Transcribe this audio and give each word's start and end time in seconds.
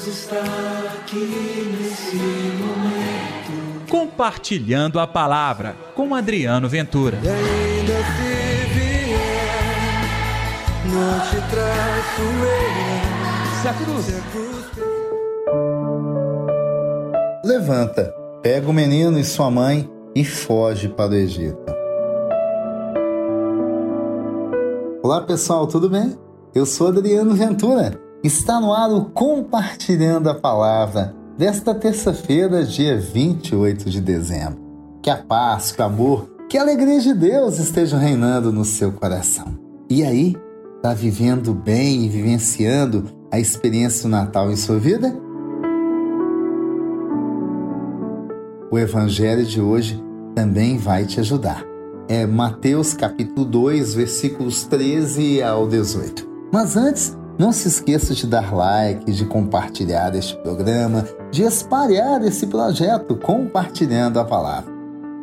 Deus 0.00 0.06
está 0.06 0.40
aqui 0.94 1.76
nesse 1.78 2.16
momento. 2.16 3.86
Compartilhando 3.90 4.98
a 4.98 5.06
palavra 5.06 5.76
com 5.94 6.14
Adriano 6.14 6.68
Ventura. 6.70 7.18
E 7.22 7.28
ainda 7.28 7.92
se 7.92 8.66
vier, 8.74 9.18
não 10.86 11.20
te 11.20 11.36
traço 11.50 12.22
eu. 12.22 13.60
Se 13.60 13.68
a 13.68 13.74
cruz. 13.74 14.04
Se 14.06 14.14
a 14.14 14.20
cruz 14.30 14.64
Levanta, 17.44 18.14
pega 18.42 18.68
o 18.68 18.72
menino 18.72 19.18
e 19.18 19.24
sua 19.24 19.50
mãe 19.50 19.90
e 20.14 20.24
foge 20.24 20.88
para 20.88 21.10
o 21.10 21.14
Egito. 21.14 21.74
Olá 25.02 25.20
pessoal, 25.22 25.66
tudo 25.66 25.90
bem? 25.90 26.16
Eu 26.54 26.64
sou 26.64 26.88
Adriano 26.88 27.34
Ventura. 27.34 28.09
Está 28.22 28.60
no 28.60 28.74
ar 28.74 28.90
o 28.90 29.06
Compartilhando 29.06 30.28
a 30.28 30.34
Palavra 30.34 31.14
desta 31.38 31.74
terça-feira, 31.74 32.62
dia 32.62 33.00
28 33.00 33.88
de 33.88 33.98
dezembro. 33.98 34.58
Que 35.00 35.08
a 35.08 35.16
paz, 35.16 35.72
que 35.72 35.80
o 35.80 35.84
amor, 35.86 36.30
que 36.46 36.58
a 36.58 36.60
alegria 36.60 37.00
de 37.00 37.14
Deus 37.14 37.58
estejam 37.58 37.98
reinando 37.98 38.52
no 38.52 38.62
seu 38.62 38.92
coração. 38.92 39.58
E 39.88 40.04
aí, 40.04 40.36
está 40.76 40.92
vivendo 40.92 41.54
bem 41.54 42.04
e 42.04 42.08
vivenciando 42.10 43.04
a 43.32 43.40
experiência 43.40 44.02
do 44.02 44.10
Natal 44.10 44.50
em 44.50 44.56
sua 44.56 44.78
vida? 44.78 45.16
O 48.70 48.78
evangelho 48.78 49.46
de 49.46 49.62
hoje 49.62 49.98
também 50.34 50.76
vai 50.76 51.06
te 51.06 51.20
ajudar. 51.20 51.64
É 52.06 52.26
Mateus 52.26 52.92
capítulo 52.92 53.46
2, 53.46 53.94
versículos 53.94 54.64
13 54.64 55.42
ao 55.42 55.66
18. 55.66 56.28
Mas 56.52 56.76
antes, 56.76 57.16
não 57.40 57.52
se 57.52 57.68
esqueça 57.68 58.14
de 58.14 58.26
dar 58.26 58.54
like, 58.54 59.10
de 59.10 59.24
compartilhar 59.24 60.14
este 60.14 60.36
programa, 60.42 61.08
de 61.30 61.42
espalhar 61.42 62.22
esse 62.22 62.46
projeto 62.46 63.16
compartilhando 63.16 64.20
a 64.20 64.24
palavra. 64.26 64.70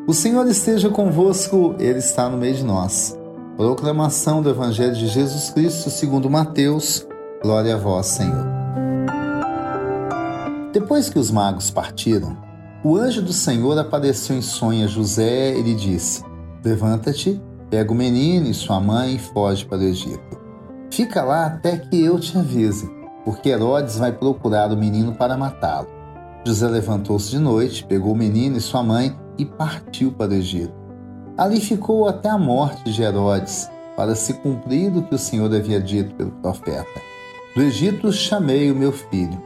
O 0.07 0.13
Senhor 0.15 0.47
esteja 0.47 0.89
convosco, 0.89 1.75
Ele 1.77 1.99
está 1.99 2.27
no 2.27 2.35
meio 2.35 2.55
de 2.55 2.63
nós. 2.63 3.15
Proclamação 3.55 4.41
do 4.41 4.49
Evangelho 4.49 4.95
de 4.95 5.07
Jesus 5.07 5.51
Cristo 5.51 5.91
segundo 5.91 6.27
Mateus. 6.27 7.05
Glória 7.43 7.75
a 7.75 7.77
vós, 7.77 8.07
Senhor. 8.07 8.47
Depois 10.73 11.09
que 11.09 11.19
os 11.19 11.29
magos 11.29 11.69
partiram, 11.69 12.35
o 12.83 12.95
anjo 12.95 13.21
do 13.21 13.31
Senhor 13.31 13.77
apareceu 13.77 14.35
em 14.35 14.41
sonho 14.41 14.85
a 14.85 14.87
José 14.87 15.55
e 15.55 15.61
lhe 15.61 15.75
disse: 15.75 16.23
Levanta-te, 16.65 17.39
pega 17.69 17.91
o 17.91 17.95
menino 17.95 18.47
e 18.47 18.55
sua 18.55 18.79
mãe 18.79 19.17
e 19.17 19.19
foge 19.19 19.63
para 19.65 19.77
o 19.77 19.83
Egito. 19.83 20.36
Fica 20.91 21.23
lá 21.23 21.45
até 21.45 21.77
que 21.77 22.03
eu 22.03 22.19
te 22.19 22.37
avise, 22.37 22.89
porque 23.23 23.49
Herodes 23.49 23.97
vai 23.97 24.11
procurar 24.11 24.71
o 24.71 24.77
menino 24.77 25.13
para 25.13 25.37
matá-lo. 25.37 25.87
José 26.45 26.67
levantou-se 26.67 27.29
de 27.29 27.39
noite, 27.39 27.83
pegou 27.83 28.13
o 28.13 28.17
menino 28.17 28.57
e 28.57 28.61
sua 28.61 28.81
mãe 28.81 29.15
e 29.37 29.45
partiu 29.45 30.11
para 30.11 30.31
o 30.31 30.35
Egito. 30.35 30.73
Ali 31.37 31.59
ficou 31.59 32.07
até 32.07 32.29
a 32.29 32.37
morte 32.37 32.91
de 32.91 33.03
Herodes, 33.03 33.69
para 33.97 34.15
se 34.15 34.33
cumprir 34.35 34.95
o 34.95 35.03
que 35.03 35.15
o 35.15 35.19
Senhor 35.19 35.53
havia 35.53 35.81
dito 35.81 36.13
pelo 36.15 36.31
profeta. 36.31 37.01
Do 37.55 37.63
Egito 37.63 38.13
chamei 38.13 38.71
o 38.71 38.75
meu 38.75 38.91
filho. 38.91 39.41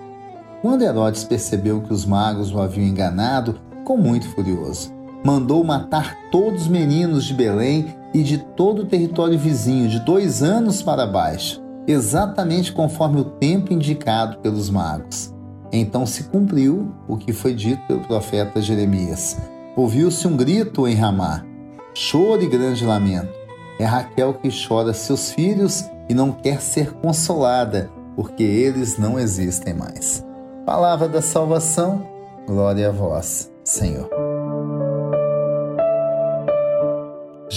Quando 0.62 0.84
Herodes 0.84 1.24
percebeu 1.24 1.82
que 1.82 1.94
os 1.94 2.06
magos 2.06 2.54
o 2.54 2.60
haviam 2.60 2.86
enganado, 2.86 3.60
ficou 3.80 3.98
muito 3.98 4.28
furioso. 4.30 4.94
Mandou 5.24 5.64
matar 5.64 6.18
todos 6.30 6.64
os 6.64 6.68
meninos 6.68 7.26
de 7.26 7.34
Belém 7.34 7.96
e 8.14 8.24
de 8.24 8.38
todo 8.38 8.84
o 8.84 8.86
território 8.86 9.38
vizinho, 9.38 9.90
de 9.90 10.00
dois 10.00 10.44
anos 10.44 10.82
para 10.82 11.08
baixo, 11.08 11.62
exatamente 11.88 12.72
conforme 12.72 13.22
o 13.22 13.26
tempo 13.26 13.74
indicado 13.74 14.38
pelos 14.40 14.70
magos. 14.70 15.34
Então 15.72 16.06
se 16.06 16.26
cumpriu 16.26 16.94
o 17.08 17.18
que 17.18 17.32
foi 17.32 17.54
dito 17.54 17.82
pelo 17.88 18.02
profeta 18.02 18.62
Jeremias. 18.62 19.38
Ouviu-se 19.76 20.28
um 20.28 20.36
grito 20.36 20.88
em 20.88 20.96
Ramá, 20.96 21.46
choro 21.94 22.42
e 22.42 22.48
grande 22.48 22.86
lamento. 22.86 23.32
É 23.80 23.86
Raquel 23.86 24.34
que 24.34 24.50
chora 24.52 24.94
seus 24.94 25.32
filhos 25.32 25.86
e 26.10 26.14
não 26.14 26.32
quer 26.32 26.62
ser 26.62 26.92
consolada, 26.96 27.90
porque 28.16 28.44
eles 28.44 28.98
não 28.98 29.18
existem 29.18 29.74
mais. 29.74 30.24
Palavra 30.66 31.08
da 31.08 31.22
salvação, 31.22 32.06
glória 32.46 32.90
a 32.90 32.92
vós, 32.92 33.50
Senhor. 33.64 34.21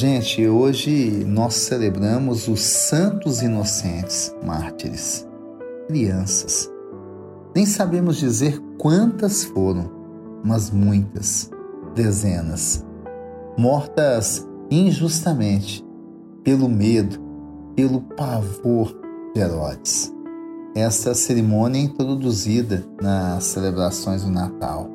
Gente, 0.06 0.46
hoje 0.46 1.24
nós 1.26 1.54
celebramos 1.54 2.46
os 2.46 2.60
santos 2.60 3.40
inocentes 3.40 4.36
mártires, 4.44 5.26
crianças. 5.88 6.70
Nem 7.56 7.64
sabemos 7.64 8.18
dizer 8.18 8.60
quantas 8.76 9.44
foram, 9.44 9.90
mas 10.44 10.70
muitas, 10.70 11.50
dezenas, 11.94 12.84
mortas 13.56 14.46
injustamente, 14.70 15.82
pelo 16.42 16.68
medo, 16.68 17.18
pelo 17.74 18.02
pavor 18.02 18.94
de 19.34 19.40
Herodes 19.40 20.12
essa 20.74 21.14
cerimônia 21.14 21.78
é 21.78 21.84
introduzida 21.84 22.84
nas 23.00 23.44
celebrações 23.44 24.22
do 24.22 24.30
Natal. 24.30 24.86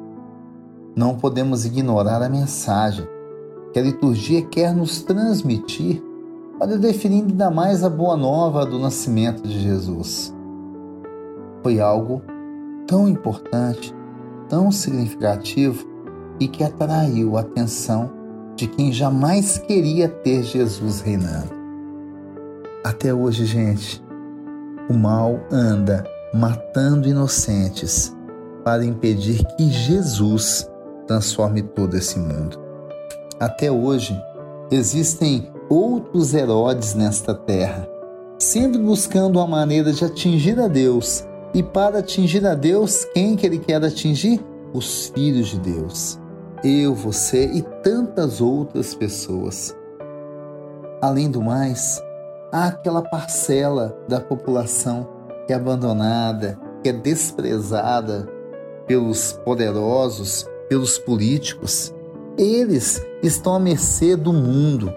Não 0.95 1.15
podemos 1.15 1.65
ignorar 1.65 2.21
a 2.21 2.29
mensagem 2.29 3.07
que 3.71 3.79
a 3.79 3.81
liturgia 3.81 4.41
quer 4.41 4.73
nos 4.73 5.01
transmitir 5.01 6.01
para 6.57 6.77
definir 6.77 7.23
ainda 7.23 7.49
mais 7.49 7.83
a 7.83 7.89
boa 7.89 8.17
nova 8.17 8.65
do 8.65 8.77
nascimento 8.79 9.43
de 9.43 9.59
Jesus. 9.59 10.35
Foi 11.63 11.79
algo 11.79 12.21
tão 12.87 13.07
importante, 13.07 13.93
tão 14.47 14.71
significativo 14.71 15.87
e 16.39 16.47
que 16.47 16.63
atraiu 16.63 17.37
a 17.37 17.41
atenção 17.41 18.11
de 18.55 18.67
quem 18.67 18.91
jamais 18.91 19.57
queria 19.57 20.09
ter 20.09 20.43
Jesus 20.43 20.99
reinando. 20.99 21.57
Até 22.83 23.13
hoje, 23.13 23.45
gente, 23.45 24.03
o 24.89 24.93
mal 24.93 25.39
anda 25.51 26.03
matando 26.33 27.07
inocentes 27.07 28.15
para 28.63 28.83
impedir 28.83 29.45
que 29.55 29.69
Jesus 29.69 30.69
transforme 31.07 31.61
todo 31.61 31.95
esse 31.95 32.19
mundo. 32.19 32.58
Até 33.39 33.71
hoje, 33.71 34.21
existem 34.69 35.49
outros 35.69 36.33
Herodes 36.33 36.93
nesta 36.93 37.33
terra, 37.33 37.87
sempre 38.37 38.77
buscando 38.79 39.37
uma 39.39 39.47
maneira 39.47 39.93
de 39.93 40.03
atingir 40.03 40.59
a 40.59 40.67
Deus. 40.67 41.25
E 41.53 41.63
para 41.63 41.99
atingir 41.99 42.45
a 42.45 42.53
Deus, 42.53 43.05
quem 43.13 43.35
que 43.35 43.45
ele 43.45 43.57
quer 43.57 43.83
atingir? 43.83 44.43
Os 44.73 45.07
filhos 45.07 45.47
de 45.47 45.59
Deus. 45.59 46.19
Eu, 46.63 46.93
você 46.93 47.45
e 47.45 47.61
tantas 47.81 48.41
outras 48.41 48.93
pessoas. 48.93 49.75
Além 51.01 51.31
do 51.31 51.41
mais, 51.41 52.03
há 52.51 52.67
aquela 52.67 53.01
parcela 53.01 53.97
da 54.07 54.19
população 54.19 55.07
que 55.47 55.53
é 55.53 55.55
abandonada, 55.55 56.59
que 56.83 56.89
é 56.89 56.93
desprezada 56.93 58.27
pelos 58.85 59.31
poderosos, 59.45 60.45
pelos 60.67 60.97
políticos. 60.97 61.93
Eles 62.39 63.05
estão 63.21 63.53
à 63.53 63.59
mercê 63.59 64.15
do 64.15 64.31
mundo, 64.31 64.93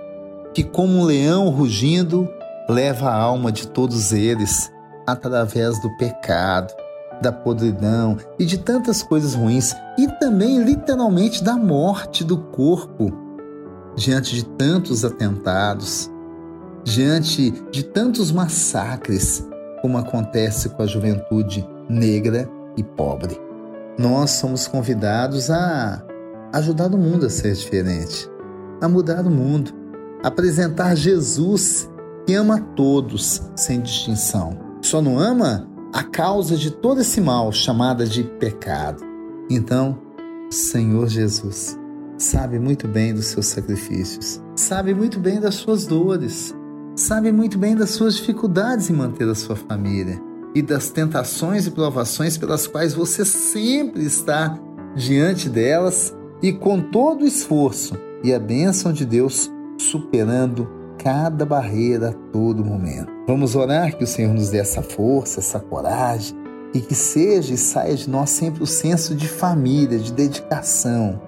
que, 0.54 0.62
como 0.62 1.00
um 1.00 1.04
leão 1.04 1.48
rugindo, 1.48 2.28
leva 2.68 3.10
a 3.10 3.16
alma 3.16 3.50
de 3.50 3.66
todos 3.66 4.12
eles 4.12 4.70
através 5.04 5.82
do 5.82 5.90
pecado, 5.96 6.72
da 7.20 7.32
podridão 7.32 8.16
e 8.38 8.44
de 8.44 8.58
tantas 8.58 9.02
coisas 9.02 9.34
ruins, 9.34 9.74
e 9.98 10.06
também 10.20 10.62
literalmente 10.62 11.42
da 11.42 11.56
morte 11.56 12.22
do 12.22 12.38
corpo 12.38 13.12
diante 13.96 14.36
de 14.36 14.44
tantos 14.44 15.04
atentados 15.04 16.08
diante 16.84 17.50
de 17.72 17.82
tantos 17.82 18.30
massacres 18.30 19.44
como 19.80 19.98
acontece 19.98 20.68
com 20.68 20.82
a 20.84 20.86
juventude 20.86 21.68
negra 21.88 22.48
e 22.76 22.84
pobre. 22.84 23.36
Nós 23.98 24.30
somos 24.30 24.68
convidados 24.68 25.50
a 25.50 26.04
ajudar 26.52 26.94
o 26.94 26.98
mundo 26.98 27.26
a 27.26 27.30
ser 27.30 27.54
diferente, 27.54 28.28
a 28.80 28.88
mudar 28.88 29.26
o 29.26 29.30
mundo, 29.30 29.72
apresentar 30.22 30.94
Jesus 30.94 31.90
que 32.26 32.34
ama 32.34 32.60
todos 32.76 33.42
sem 33.56 33.80
distinção. 33.80 34.58
Só 34.82 35.00
não 35.00 35.18
ama 35.18 35.68
a 35.92 36.02
causa 36.02 36.56
de 36.56 36.70
todo 36.70 37.00
esse 37.00 37.20
mal 37.20 37.52
chamada 37.52 38.06
de 38.06 38.22
pecado. 38.24 39.02
Então, 39.50 39.98
Senhor 40.50 41.08
Jesus 41.08 41.78
sabe 42.18 42.58
muito 42.58 42.86
bem 42.86 43.12
dos 43.12 43.26
seus 43.26 43.46
sacrifícios, 43.46 44.40
sabe 44.54 44.94
muito 44.94 45.18
bem 45.18 45.40
das 45.40 45.56
suas 45.56 45.86
dores, 45.86 46.54
sabe 46.94 47.32
muito 47.32 47.58
bem 47.58 47.74
das 47.74 47.90
suas 47.90 48.14
dificuldades 48.14 48.88
em 48.88 48.92
manter 48.92 49.28
a 49.28 49.34
sua 49.34 49.56
família 49.56 50.20
e 50.54 50.62
das 50.62 50.90
tentações 50.90 51.66
e 51.66 51.70
provações 51.70 52.36
pelas 52.36 52.66
quais 52.66 52.94
você 52.94 53.24
sempre 53.24 54.04
está 54.04 54.58
diante 54.94 55.48
delas 55.48 56.14
e 56.42 56.52
com 56.52 56.80
todo 56.80 57.22
o 57.22 57.26
esforço 57.26 57.94
e 58.24 58.34
a 58.34 58.38
bênção 58.38 58.92
de 58.92 59.06
Deus 59.06 59.50
superando 59.78 60.68
cada 60.98 61.46
barreira 61.46 62.10
a 62.10 62.12
todo 62.32 62.64
momento. 62.64 63.10
Vamos 63.26 63.54
orar 63.54 63.96
que 63.96 64.04
o 64.04 64.06
Senhor 64.06 64.34
nos 64.34 64.50
dê 64.50 64.58
essa 64.58 64.82
força, 64.82 65.40
essa 65.40 65.60
coragem 65.60 66.36
e 66.74 66.80
que 66.80 66.94
seja 66.94 67.54
e 67.54 67.58
saia 67.58 67.94
de 67.94 68.08
nós 68.08 68.30
sempre 68.30 68.62
o 68.62 68.66
senso 68.66 69.14
de 69.14 69.28
família, 69.28 69.98
de 69.98 70.12
dedicação. 70.12 71.20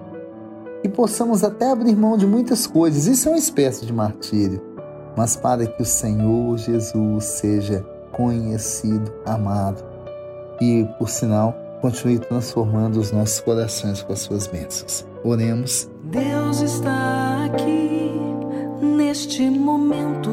E 0.83 0.89
possamos 0.89 1.43
até 1.43 1.71
abrir 1.71 1.95
mão 1.95 2.17
de 2.17 2.27
muitas 2.27 2.67
coisas, 2.67 3.07
isso 3.07 3.27
é 3.27 3.31
uma 3.31 3.37
espécie 3.37 3.85
de 3.85 3.93
martírio, 3.93 4.61
mas 5.15 5.35
para 5.35 5.65
que 5.65 5.81
o 5.81 5.85
Senhor 5.85 6.57
Jesus 6.57 7.25
seja 7.25 7.85
conhecido, 8.11 9.11
amado 9.25 9.83
e, 10.61 10.87
por 10.97 11.09
sinal, 11.09 11.64
continue 11.81 12.19
transformando 12.19 12.99
os 12.99 13.11
nossos 13.11 13.39
corações 13.39 14.01
com 14.01 14.13
as 14.13 14.19
suas 14.19 14.47
bênçãos. 14.47 15.05
Oremos. 15.23 15.89
Deus 16.03 16.61
está 16.61 17.45
aqui 17.45 18.11
neste 18.81 19.49
momento. 19.49 20.31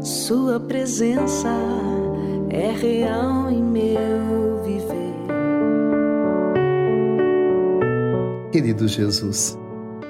Sua 0.00 0.60
presença 0.60 1.48
é 2.50 2.70
real 2.70 3.50
em 3.50 3.62
meu 3.62 4.62
viver. 4.62 4.96
Querido 8.52 8.88
Jesus, 8.88 9.58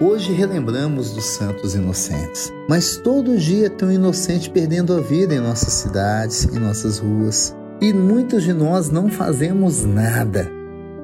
hoje 0.01 0.33
relembramos 0.33 1.11
dos 1.13 1.25
santos 1.25 1.75
inocentes, 1.75 2.53
mas 2.69 2.97
todo 2.99 3.37
dia 3.39 3.71
tem 3.71 3.89
um 3.89 3.93
inocente 3.93 4.51
perdendo 4.51 4.95
a 4.95 5.01
vida 5.01 5.35
em 5.35 5.41
nossas 5.41 5.73
cidades, 5.73 6.45
em 6.45 6.59
nossas 6.59 6.99
ruas. 6.99 7.57
E 7.81 7.93
muitos 7.93 8.43
de 8.43 8.55
nós 8.55 8.91
não 8.91 9.11
fazemos 9.11 9.85
nada. 9.85 10.51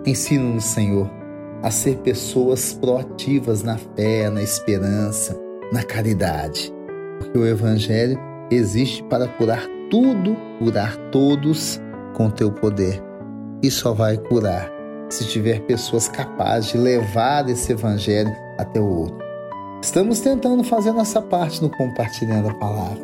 Ensina-nos, 0.07 0.65
Senhor, 0.65 1.11
a 1.63 1.71
ser 1.71 1.99
pessoas 1.99 2.73
proativas 2.73 3.63
na 3.63 3.77
fé, 3.77 4.31
na 4.31 4.43
esperança, 4.43 5.39
na 5.71 5.83
caridade. 5.83 6.73
Porque 7.19 7.39
o 7.39 7.47
Evangelho 7.47 8.19
existe 8.51 9.03
para 9.05 9.29
curar 9.29 9.67
tudo, 9.91 10.35
curar 10.59 10.97
todos 11.11 11.79
com 12.15 12.31
teu 12.31 12.51
poder. 12.51 13.03
E 13.63 13.71
só 13.71 13.93
vai 13.93 14.17
curar 14.17 14.71
se 15.11 15.27
tiver 15.27 15.61
pessoas 15.67 16.09
capazes 16.09 16.73
de 16.73 16.79
levar 16.79 17.47
esse 17.51 17.73
Evangelho 17.73 18.35
até 18.59 18.81
o 18.81 18.89
outro. 18.89 19.19
Estamos 19.83 20.21
tentando 20.21 20.65
fazer 20.65 20.93
nossa 20.93 21.21
parte 21.21 21.61
no 21.61 21.69
compartilhando 21.69 22.49
a 22.49 22.55
palavra, 22.55 23.03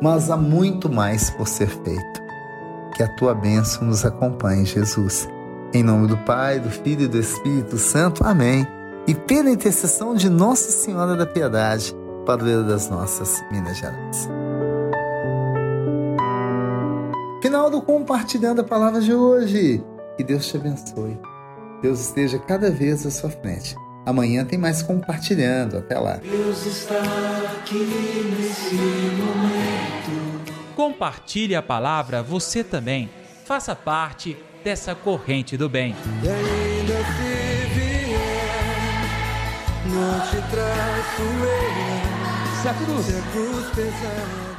mas 0.00 0.30
há 0.30 0.36
muito 0.36 0.88
mais 0.88 1.30
por 1.30 1.48
ser 1.48 1.68
feito. 1.68 2.27
Que 2.98 3.04
a 3.04 3.08
tua 3.08 3.32
bênção 3.32 3.84
nos 3.84 4.04
acompanhe, 4.04 4.64
Jesus. 4.64 5.28
Em 5.72 5.84
nome 5.84 6.08
do 6.08 6.16
Pai, 6.16 6.58
do 6.58 6.68
Filho 6.68 7.02
e 7.02 7.06
do 7.06 7.16
Espírito 7.16 7.78
Santo. 7.78 8.24
Amém. 8.24 8.66
E 9.06 9.14
pela 9.14 9.48
intercessão 9.48 10.16
de 10.16 10.28
Nossa 10.28 10.72
Senhora 10.72 11.14
da 11.14 11.24
Piedade, 11.24 11.94
padroeira 12.26 12.64
das 12.64 12.90
nossas 12.90 13.40
Minas 13.52 13.78
Gerais. 13.78 14.28
Final 17.40 17.70
do 17.70 17.80
compartilhando 17.80 18.62
a 18.62 18.64
palavra 18.64 19.00
de 19.00 19.14
hoje. 19.14 19.80
Que 20.16 20.24
Deus 20.24 20.48
te 20.48 20.56
abençoe. 20.56 21.20
Deus 21.80 22.00
esteja 22.00 22.36
cada 22.40 22.68
vez 22.68 23.06
à 23.06 23.12
sua 23.12 23.30
frente. 23.30 23.76
Amanhã 24.06 24.44
tem 24.44 24.58
mais 24.58 24.82
compartilhando. 24.82 25.78
Até 25.78 25.96
lá. 25.96 26.16
Deus 26.16 26.66
está 26.66 26.98
aqui 27.60 28.34
nesse 28.36 28.74
momento. 28.74 30.27
Compartilhe 30.78 31.56
a 31.56 31.60
palavra 31.60 32.22
você 32.22 32.62
também. 32.62 33.10
Faça 33.44 33.74
parte 33.74 34.36
dessa 34.62 34.94
corrente 34.94 35.56
do 35.56 35.68
bem. 35.68 35.92
E 36.22 36.28
ainda 36.28 36.94
se 36.94 37.66
vier, 37.74 38.14
não 39.86 40.20
te 40.20 40.36
traço 40.48 41.22
eu. 41.22 42.62
Se 42.62 42.68
a 42.68 42.74
cruz 42.74 43.06
Se 43.06 43.16
a 43.16 43.22
cruz 43.32 43.66
pesar. 43.74 44.57